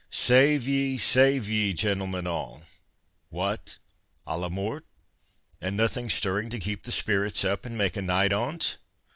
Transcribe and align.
—Save 0.09 0.67
ye, 0.67 0.97
save 0.97 1.47
ye, 1.47 1.73
gentlemen 1.73 2.25
all—What, 2.25 3.77
á 4.25 4.39
la 4.39 4.49
mort, 4.49 4.83
and 5.61 5.77
nothing 5.77 6.09
stirring 6.09 6.49
to 6.49 6.57
keep 6.59 6.81
the 6.85 6.91
spirits 6.91 7.45
up, 7.45 7.67
and 7.67 7.77
make 7.77 7.95
a 7.95 8.01
night 8.01 8.33
on't? 8.33 8.79